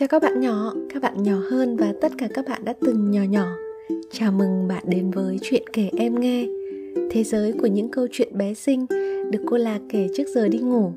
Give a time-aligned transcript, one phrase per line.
[0.00, 3.10] Chào các bạn nhỏ, các bạn nhỏ hơn và tất cả các bạn đã từng
[3.10, 3.52] nhỏ nhỏ.
[4.12, 6.46] Chào mừng bạn đến với chuyện kể em nghe.
[7.10, 8.86] Thế giới của những câu chuyện bé xinh
[9.30, 10.92] được cô Lạc kể trước giờ đi ngủ.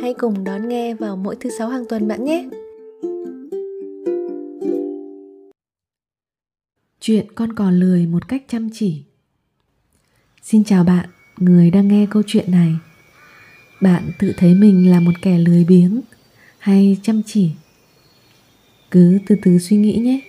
[0.00, 2.48] Hãy cùng đón nghe vào mỗi thứ sáu hàng tuần bạn nhé.
[7.00, 9.02] Chuyện con cò lười một cách chăm chỉ.
[10.42, 12.72] Xin chào bạn, người đang nghe câu chuyện này.
[13.82, 16.00] Bạn tự thấy mình là một kẻ lười biếng
[16.58, 17.50] hay chăm chỉ?
[18.92, 20.20] Cứ từ từ suy nghĩ nhé.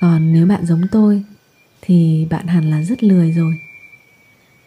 [0.00, 1.24] Còn nếu bạn giống tôi,
[1.80, 3.58] thì bạn hẳn là rất lười rồi.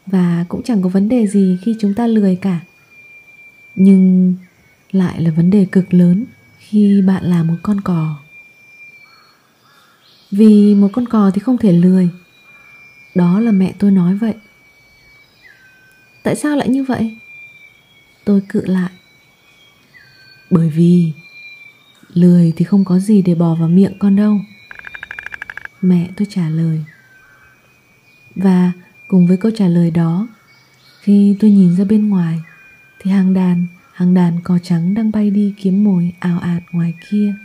[0.05, 2.59] Và cũng chẳng có vấn đề gì khi chúng ta lười cả.
[3.75, 4.35] Nhưng
[4.91, 6.25] lại là vấn đề cực lớn
[6.57, 8.19] khi bạn là một con cò.
[10.31, 12.09] Vì một con cò thì không thể lười.
[13.15, 14.33] Đó là mẹ tôi nói vậy.
[16.23, 17.17] Tại sao lại như vậy?
[18.25, 18.91] Tôi cự lại.
[20.49, 21.11] Bởi vì
[22.13, 24.39] Lười thì không có gì để bỏ vào miệng con đâu.
[25.81, 26.83] Mẹ tôi trả lời.
[28.35, 28.71] Và
[29.07, 30.27] cùng với câu trả lời đó
[31.01, 32.39] Khi tôi nhìn ra bên ngoài
[32.99, 36.93] Thì hàng đàn, hàng đàn cò trắng đang bay đi kiếm mồi ảo ạt ngoài
[37.09, 37.35] kia.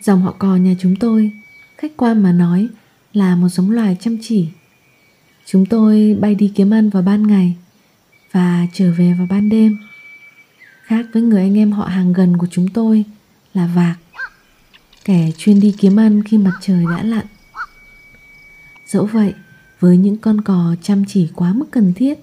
[0.00, 1.32] Dòng họ cò nhà chúng tôi
[1.78, 2.68] Khách quan mà nói
[3.12, 4.48] là một giống loài chăm chỉ.
[5.52, 7.56] Chúng tôi bay đi kiếm ăn vào ban ngày
[8.32, 9.78] và trở về vào ban đêm.
[10.82, 13.04] Khác với người anh em họ hàng gần của chúng tôi
[13.54, 13.96] là Vạc,
[15.04, 17.26] kẻ chuyên đi kiếm ăn khi mặt trời đã lặn.
[18.86, 19.34] Dẫu vậy,
[19.80, 22.18] với những con cò chăm chỉ quá mức cần thiết,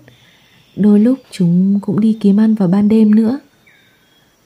[0.75, 3.39] đôi lúc chúng cũng đi kiếm ăn vào ban đêm nữa.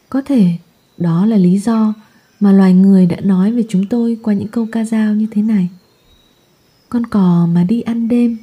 [0.10, 0.58] Có thể
[0.98, 1.94] đó là lý do
[2.40, 5.42] mà loài người đã nói về chúng tôi qua những câu ca dao như thế
[5.42, 5.70] này.
[6.90, 8.38] Con cò mà đi ăn đêm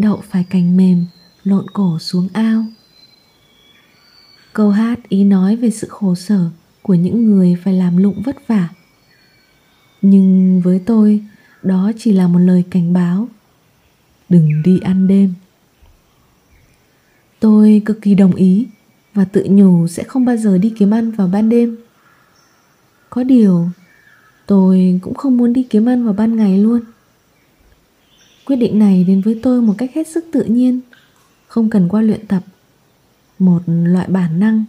[0.00, 1.06] đậu phải cành mềm,
[1.44, 2.64] lộn cổ xuống ao.
[4.52, 6.50] Câu hát ý nói về sự khổ sở
[6.82, 8.68] của những người phải làm lụng vất vả.
[10.02, 11.20] Nhưng với tôi,
[11.62, 13.28] đó chỉ là một lời cảnh báo.
[14.28, 15.34] Đừng đi ăn đêm.
[17.40, 18.66] Tôi cực kỳ đồng ý
[19.14, 21.76] và tự nhủ sẽ không bao giờ đi kiếm ăn vào ban đêm.
[23.10, 23.68] Có điều,
[24.46, 26.80] tôi cũng không muốn đi kiếm ăn vào ban ngày luôn
[28.44, 30.80] quyết định này đến với tôi một cách hết sức tự nhiên.
[31.48, 32.42] Không cần qua luyện tập.
[33.38, 34.64] Một loại bản năng.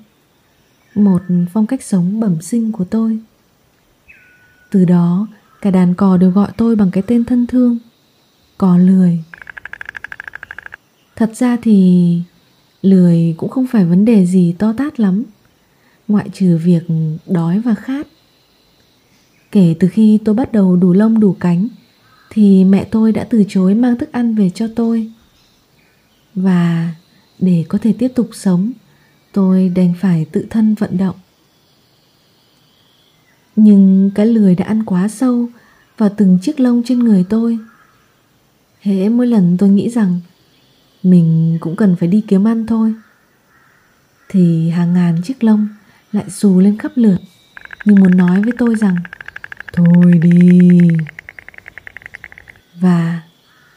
[0.95, 1.21] Một
[1.53, 3.19] phong cách sống bẩm sinh của tôi.
[4.69, 5.27] Từ đó,
[5.61, 7.77] cả đàn cò đều gọi tôi bằng cái tên thân thương.
[8.57, 9.23] Cò lười.
[11.15, 12.21] Thật ra thì,
[12.81, 15.23] lười cũng không phải vấn đề gì to tát lắm.
[16.07, 16.83] Ngoại trừ việc
[17.27, 18.07] đói và khát.
[19.51, 21.67] Kể từ khi tôi bắt đầu đủ lông đủ cánh
[22.33, 25.11] thì mẹ tôi đã từ chối mang thức ăn về cho tôi.
[26.35, 26.89] Và
[27.39, 28.71] để có thể tiếp tục sống,
[29.31, 31.15] tôi đành phải tự thân vận động.
[33.55, 35.49] Nhưng cái lười đã ăn quá sâu
[35.97, 37.59] vào từng chiếc lông trên người tôi.
[38.81, 40.19] Hễ mỗi lần tôi nghĩ rằng
[41.03, 42.93] mình cũng cần phải đi kiếm ăn thôi,
[44.29, 45.67] thì hàng ngàn chiếc lông
[46.11, 47.17] lại xù lên khắp lượt
[47.85, 48.95] như muốn nói với tôi rằng,
[49.73, 50.69] thôi đi
[52.81, 53.21] và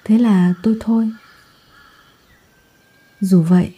[0.05, 1.11] thế là tôi thôi.
[3.21, 3.71] Dù vậy,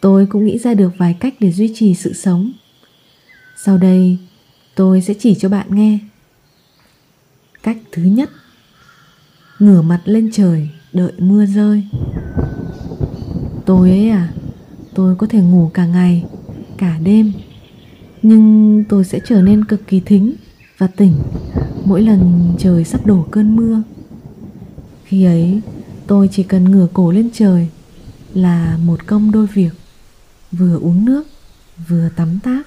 [0.00, 2.52] tôi cũng nghĩ ra được vài cách để duy trì sự sống.
[3.56, 4.18] Sau đây,
[4.74, 5.98] tôi sẽ chỉ cho bạn nghe.
[7.62, 8.30] Cách thứ nhất,
[9.58, 11.84] ngửa mặt lên trời, đợi mưa rơi.
[13.66, 14.32] Tôi ấy à
[14.94, 16.24] tôi có thể ngủ cả ngày,
[16.76, 17.32] cả đêm,
[18.22, 20.34] nhưng tôi sẽ trở nên cực kỳ thính
[20.78, 21.12] và tỉnh
[21.84, 23.82] mỗi lần trời sắp đổ cơn mưa
[25.08, 25.60] khi ấy,
[26.06, 27.68] tôi chỉ cần ngửa cổ lên trời
[28.34, 29.72] là một công đôi việc,
[30.52, 31.24] vừa uống nước,
[31.88, 32.66] vừa tắm táp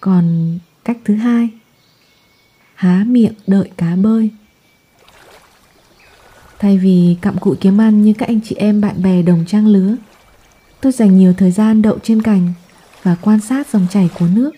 [0.00, 1.48] còn cách thứ hai,
[2.74, 4.30] há miệng đợi cá bơi.
[6.58, 9.66] Thay vì cặm cụi kiếm ăn như các anh chị em, bạn bè, đồng trang
[9.66, 9.96] lứa,
[10.80, 12.52] tôi dành nhiều thời gian đậu trên cành
[13.02, 14.50] và quan sát dòng chảy của nước.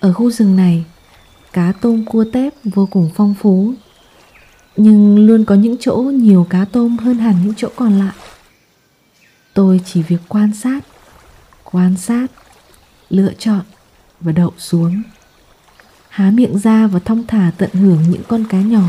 [0.00, 0.84] Ở khu rừng này
[1.52, 3.74] cá tôm cua tép vô cùng phong phú.
[4.76, 8.14] Nhưng luôn có những chỗ nhiều cá tôm hơn hẳn những chỗ còn lại.
[9.54, 10.84] Tôi chỉ việc quan sát
[11.72, 12.26] quan sát,
[13.10, 13.60] lựa chọn
[14.20, 15.02] và đậu xuống.
[16.08, 18.82] Há miệng ra và thong thả tận hưởng những con cá nhỏ,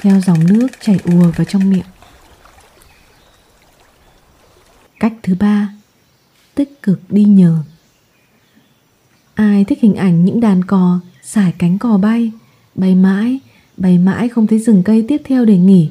[0.00, 1.84] theo dòng nước chảy ùa vào trong miệng.
[5.00, 5.68] Cách thứ ba,
[6.54, 7.58] tích cực đi nhờ.
[9.34, 11.00] Ai thích hình ảnh những đàn cò
[11.32, 12.32] sải cánh cò bay.
[12.74, 13.40] Bay mãi
[13.76, 15.90] bay mãi không thấy rừng cây tiếp theo để nghỉ.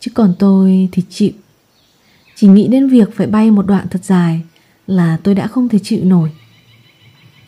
[0.00, 1.32] Chứ còn tôi thì chịu.
[2.34, 4.42] Chỉ nghĩ đến việc phải bay một đoạn thật dài
[4.86, 6.32] Là tôi đã không thể chịu nổi.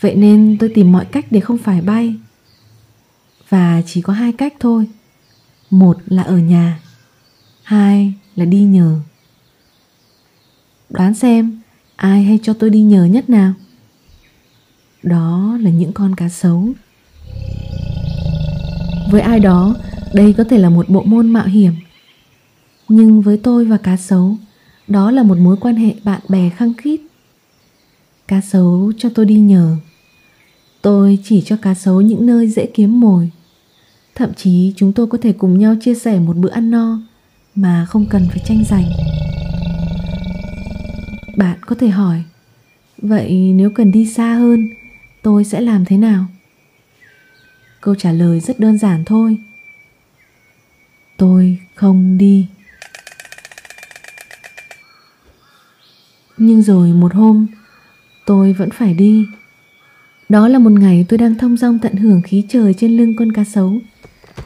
[0.01, 2.15] Vậy nên tôi tìm mọi cách để không phải bay.
[3.49, 4.87] Và chỉ có hai cách thôi.
[5.71, 6.81] Một là ở nhà.
[7.63, 9.01] Hai là đi nhờ.
[10.91, 11.61] Đoán xem,
[11.97, 13.53] ai hay cho tôi đi nhờ nhất nào?
[15.03, 16.69] Đó là những con cá sấu.
[19.11, 19.75] Với ai đó,
[20.15, 21.73] đây có thể là một bộ môn mạo hiểm.
[22.89, 24.37] Nhưng với tôi và cá sấu,
[24.89, 27.01] Đó là một mối quan hệ bạn bè khăng khít.
[28.29, 29.77] Cá sấu cho tôi đi nhờ.
[30.83, 33.31] Tôi chỉ cho cá sấu những nơi dễ kiếm mồi.
[34.15, 36.99] Thậm chí chúng tôi có thể cùng nhau chia sẻ một bữa ăn no
[37.55, 38.91] Mà không cần phải tranh giành.
[41.37, 42.23] Bạn có thể hỏi,
[42.99, 44.69] Vậy nếu cần đi xa hơn,
[45.23, 46.27] Tôi sẽ làm thế nào?
[47.81, 49.39] Câu trả lời rất đơn giản thôi.
[51.17, 52.47] Tôi không đi.
[56.37, 57.47] Nhưng rồi một hôm,
[58.27, 59.27] tôi vẫn phải đi.
[60.29, 63.33] Đó là một ngày tôi đang thong dong tận hưởng khí trời trên lưng con
[63.33, 63.79] cá sấu.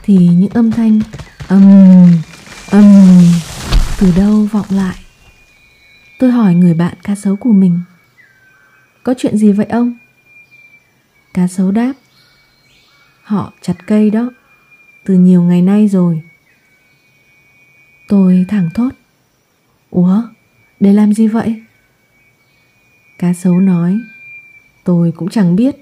[0.03, 1.01] Thì những âm thanh
[1.49, 1.63] ầm
[2.71, 2.85] ầm
[4.01, 4.97] từ đâu vọng lại?
[6.19, 7.81] Tôi hỏi người bạn cá sấu của mình.
[9.03, 9.95] Có chuyện gì vậy ông?
[11.35, 11.93] Cá sấu đáp
[13.25, 14.31] họ chặt cây đó.
[15.05, 16.23] Từ nhiều ngày nay rồi.
[18.09, 18.91] Tôi thẳng thốt.
[19.91, 20.23] Ủa?
[20.81, 21.63] Để làm gì vậy?
[23.19, 23.99] Cá sấu nói.
[24.85, 25.77] Tôi cũng chẳng biết.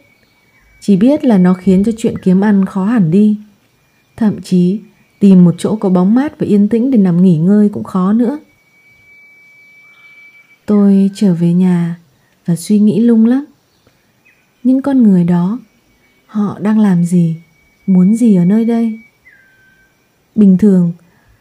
[0.81, 3.39] Chỉ biết là nó khiến cho chuyện kiếm ăn khó hẳn đi.
[4.17, 4.81] Thậm chí,
[5.19, 8.12] tìm một chỗ có bóng mát và yên tĩnh để nằm nghỉ ngơi cũng khó
[8.12, 8.39] nữa.
[10.67, 11.97] Tôi trở về nhà
[12.47, 13.44] và suy nghĩ lung lắm
[14.62, 15.59] Những con người đó
[16.32, 17.37] Họ đang làm gì?
[17.87, 19.00] Muốn gì ở nơi đây?
[20.34, 20.93] Bình thường,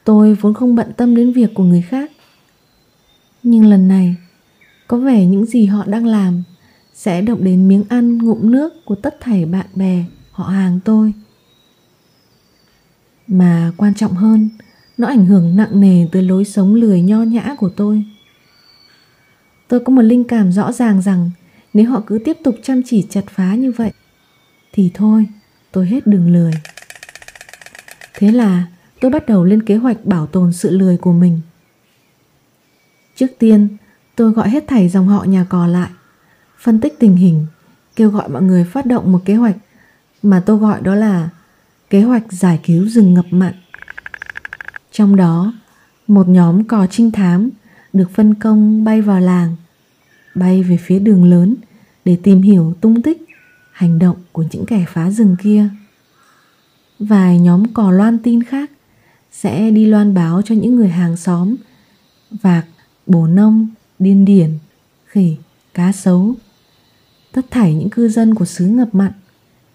[0.04, 2.12] Tôi vốn không bận tâm đến việc của người khác.
[3.44, 4.16] Nhưng lần này,
[4.88, 6.44] Có vẻ những gì họ đang làm
[6.94, 11.14] Sẽ động đến miếng ăn, ngụm nước Của tất thảy bạn bè, Họ hàng tôi.
[13.28, 14.50] Mà quan trọng hơn,
[14.98, 18.04] Nó ảnh hưởng nặng nề tới lối sống lười nho nhã của tôi.
[19.68, 21.32] Tôi có một linh cảm rõ ràng rằng
[21.74, 23.92] Nếu họ cứ tiếp tục chăm chỉ chặt phá như vậy
[24.74, 25.28] thì thôi
[25.72, 26.52] tôi hết đường lười
[28.14, 28.68] Thế là
[29.00, 31.40] tôi bắt đầu lên kế hoạch bảo tồn sự lười của mình.
[33.16, 33.68] Trước tiên,
[34.16, 35.90] tôi gọi hết thảy dòng họ nhà cò lại,
[36.60, 37.46] phân tích tình hình,
[37.96, 39.56] kêu gọi mọi người phát động một kế hoạch
[40.24, 41.30] mà tôi gọi đó là
[41.90, 43.54] kế hoạch giải cứu rừng ngập mặn.
[44.92, 45.54] Trong đó,
[46.08, 47.50] một nhóm cò trinh thám
[47.94, 49.56] được phân công bay vào làng,
[50.36, 51.56] bay về phía đường lớn
[52.06, 53.26] để tìm hiểu tung tích,
[53.72, 55.70] hành động của những kẻ phá rừng kia.
[57.00, 58.72] Vài nhóm cò loan tin khác
[59.32, 61.56] sẽ đi loan báo cho những người hàng xóm,
[62.32, 62.66] vạc,
[63.08, 63.68] bồ nông,
[64.00, 64.58] điên điển,
[65.06, 65.38] khỉ,
[65.74, 66.36] cá sấu,
[67.32, 69.12] tất thảy những cư dân của xứ ngập mặn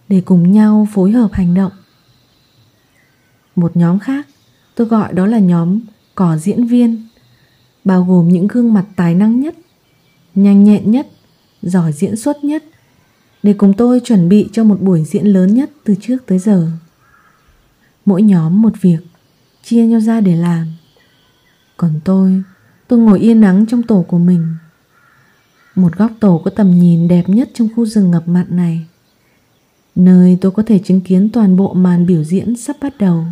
[0.08, 1.72] để cùng nhau phối hợp hành động
[3.56, 4.26] một nhóm khác
[4.74, 5.80] tôi gọi đó là nhóm
[6.14, 7.06] cỏ diễn viên,
[7.84, 9.54] bao gồm những gương mặt tài năng nhất,
[10.34, 11.06] nhanh nhẹn nhất,
[11.62, 12.64] giỏi diễn xuất nhất
[13.46, 16.68] để cùng tôi chuẩn bị cho một buổi diễn lớn nhất từ trước tới giờ.
[18.04, 18.98] Mỗi nhóm một việc,
[19.62, 20.66] chia nhau ra để làm.
[21.76, 22.42] Còn tôi
[22.88, 24.46] tôi ngồi yên nắng trong tổ của mình.
[25.74, 28.86] Một góc tổ có tầm nhìn đẹp nhất trong khu rừng ngập mặn này.
[29.94, 33.24] Nơi tôi có thể chứng kiến toàn bộ màn biểu diễn sắp bắt đầu.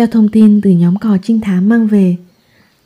[0.00, 2.16] Theo thông tin từ nhóm cò trinh thám mang về,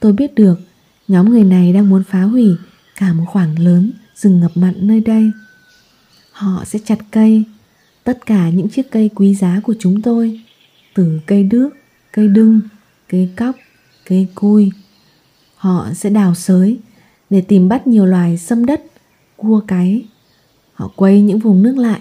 [0.00, 0.60] tôi biết được
[1.08, 2.48] nhóm người này đang muốn phá hủy
[2.96, 5.30] cả một khoảng lớn rừng ngập mặn nơi đây.
[6.32, 7.44] Họ sẽ chặt cây,
[8.04, 10.40] tất cả những chiếc cây quý giá của chúng tôi,
[10.94, 11.68] từ cây đước,
[12.12, 12.60] cây đưng,
[13.08, 13.56] cây cóc,
[14.08, 14.70] cây cui.
[15.56, 16.78] Họ sẽ đào sới
[17.30, 18.84] để tìm bắt nhiều loài xâm đất,
[19.36, 20.04] cua cái.
[20.72, 22.00] Họ quay những vùng nước lại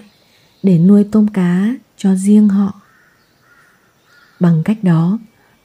[0.62, 2.80] để nuôi tôm cá cho riêng họ.
[4.44, 5.18] Bằng cách đó,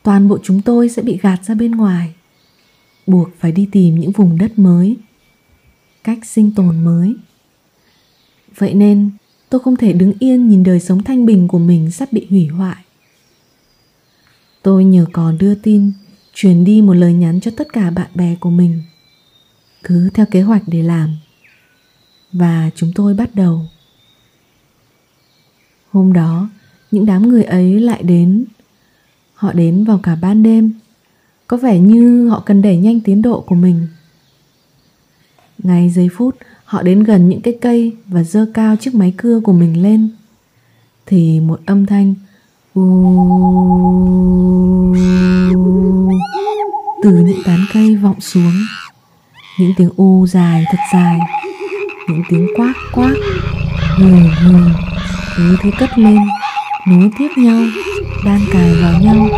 [0.04, 2.14] toàn bộ chúng tôi sẽ bị gạt ra bên ngoài,
[3.08, 4.98] buộc phải đi tìm những vùng đất mới
[6.04, 7.16] cách sinh tồn mới.
[8.58, 9.10] Vậy nên
[9.50, 12.48] tôi không thể đứng yên nhìn đời sống thanh bình của mình sắp bị hủy
[12.48, 12.84] hoại.
[14.62, 15.92] Tôi nhờ cò đưa tin
[16.34, 18.82] truyền đi một lời nhắn cho tất cả bạn bè của mình.
[19.84, 21.16] Cứ theo kế hoạch để làm.
[22.32, 23.62] Và chúng tôi bắt đầu.
[25.92, 26.50] Hôm đó
[26.92, 28.46] những đám người ấy lại đến
[29.40, 30.72] họ đến vào cả ban đêm.
[31.48, 33.88] Có vẻ như họ cần đẩy nhanh tiến độ của mình.
[35.64, 39.40] Ngay giây phút, họ đến gần những cái cây và dơ cao chiếc máy cưa
[39.40, 40.10] của mình lên.
[41.06, 42.14] Thì một âm thanh
[42.74, 42.86] u
[47.04, 48.54] từ những tán cây vọng xuống.
[49.60, 51.20] Những tiếng u dài thật dài.
[52.10, 53.14] Những tiếng quát quát.
[53.98, 54.54] Hừ hừ.
[55.38, 56.20] Cứ thế cất lên,
[56.88, 57.62] nối tiếp nhau
[58.26, 59.30] đan cài vào nhau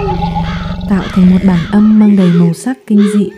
[0.89, 3.29] tạo thành một bản âm mang đầy màu sắc kinh dị.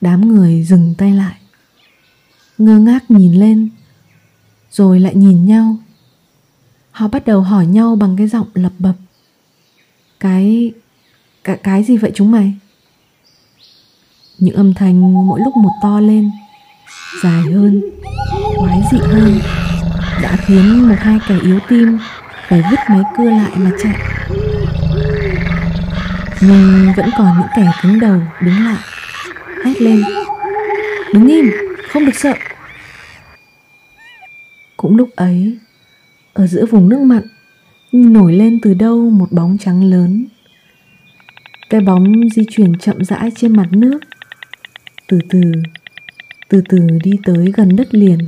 [0.00, 1.34] Đám người dừng tay lại
[2.58, 3.68] ngơ ngác nhìn lên
[4.70, 5.76] rồi lại nhìn nhau.
[6.90, 8.94] Họ bắt đầu hỏi nhau bằng cái giọng lập bập.
[10.20, 10.72] Cái
[11.44, 12.54] cái, cái gì vậy chúng mày?
[14.38, 16.30] Những âm thanh mỗi lúc một to lên
[17.22, 17.82] dài hơn
[18.56, 19.40] quái dị hơn
[20.22, 21.98] đã khiến một hai kẻ yếu tim
[22.48, 23.94] phải vứt mấy cưa lại mà chạy.
[26.40, 28.82] Nhưng vẫn còn những kẻ cứng đầu đứng lại.
[29.64, 30.02] Hét lên.
[31.12, 31.50] Đứng im,
[31.88, 32.34] không được sợ.
[34.76, 35.58] Cũng lúc ấy,
[36.32, 37.22] ở giữa vùng nước mặn,
[37.92, 40.26] nổi lên từ đâu một bóng trắng lớn.
[41.70, 43.98] Cái bóng di chuyển chậm rãi trên mặt nước,
[45.06, 45.40] từ từ
[46.48, 48.18] từ từ đi tới gần đất liền.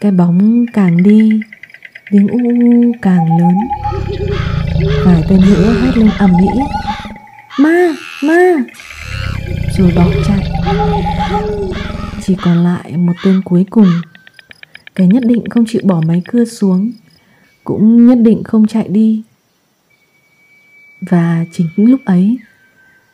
[0.00, 1.40] Cái bóng càng đi
[2.12, 3.56] tiếng u u càng lớn.
[5.04, 6.60] Vài tên nữa hét lên ầm ĩ.
[7.58, 7.88] Ma
[8.22, 8.52] ma.
[9.78, 10.50] Rồi bỏ chạy.
[12.22, 13.88] Chỉ còn lại một tên cuối cùng.
[14.94, 16.92] Cái nhất định không chịu bỏ máy cưa xuống,
[17.64, 19.22] cũng nhất định không chạy đi.
[21.00, 22.38] Và chính lúc ấy,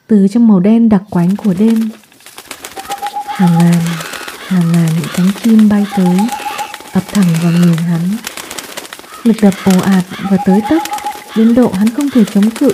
[0.06, 1.90] từ trong màu đen đặc quánh của đêm,
[3.26, 3.82] hàng ngàn
[4.46, 6.16] hàng ngàn những cánh chim bay tới
[6.92, 8.00] ập thẳng vào người hắn
[9.28, 10.82] lực đập ồ ạt và tới tấp,
[11.36, 12.72] đến độ hắn không thể chống cự.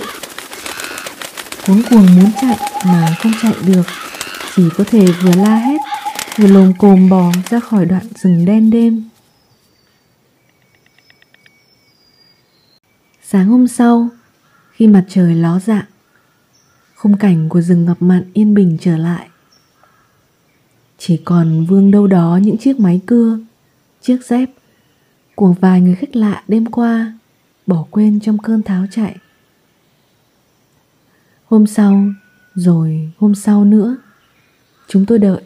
[1.67, 3.83] Cuống cuồng muốn chạy mà không chạy được,
[4.55, 5.77] chỉ có thể vừa la hét,
[6.37, 9.09] vừa lồm cồm bò ra khỏi đoạn rừng đen đêm.
[13.23, 14.09] Sáng hôm sau,
[14.71, 15.85] khi mặt trời ló dạng
[16.95, 19.27] khung cảnh của rừng ngập mặn yên bình trở lại.
[20.97, 23.39] Chỉ còn vương đâu đó những chiếc máy cưa,
[24.01, 24.49] chiếc dép
[25.35, 27.13] của vài người khách lạ đêm qua,
[27.67, 29.15] bỏ quên trong cơn tháo chạy.
[31.45, 32.03] Hôm sau,
[32.55, 33.97] rồi hôm sau nữa,
[34.87, 35.41] chúng tôi đợi,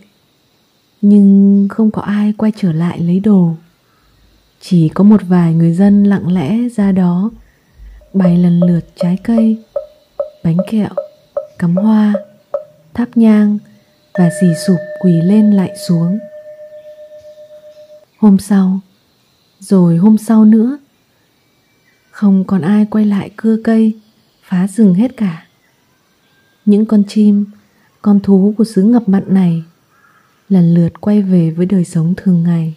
[1.01, 3.55] nhưng không có ai quay trở lại lấy đồ.
[4.61, 7.31] Chỉ có một vài người dân lặng lẽ ra đó,
[8.13, 9.63] bày lần lượt trái cây,
[10.43, 10.89] bánh kẹo,
[11.59, 12.13] cắm hoa
[12.93, 13.57] thắp nhang
[14.13, 16.19] và dì sụp quỳ lên lại xuống.
[18.19, 18.79] Hôm sau
[19.59, 20.77] rồi hôm sau nữa.
[22.11, 23.99] Không còn ai quay lại cưa cây,
[24.43, 25.45] phá rừng hết cả.
[26.65, 27.45] Những con chim,
[28.01, 29.63] con thú của xứ ngập mặn này
[30.49, 32.75] lần lượt quay về với đời sống thường ngày.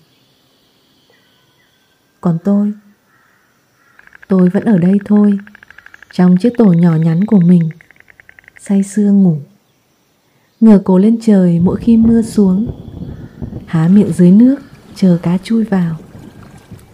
[2.21, 2.73] Còn tôi
[4.29, 5.39] tôi vẫn ở đây thôi,
[6.13, 7.71] trong chiếc tổ nhỏ nhắn của mình,
[8.61, 9.37] say sưa ngủ.
[10.61, 12.71] Ngửa cổ lên trời mỗi khi mưa xuống,
[13.67, 14.57] há miệng dưới nước
[14.95, 15.97] chờ cá chui vào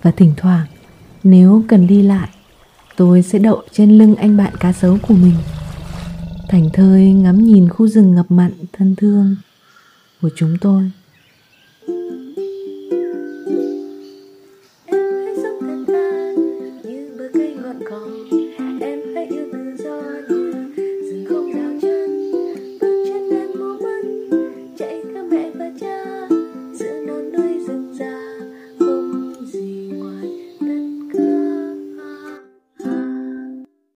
[0.09, 0.67] và thỉnh thoảng,
[1.25, 2.29] nếu cần đi lại,
[2.97, 5.35] tôi sẽ đậu trên lưng anh bạn cá sấu của mình.
[6.49, 9.37] Thành thơi ngắm nhìn khu rừng ngập mặn, thân thương
[10.23, 10.91] của chúng tôi.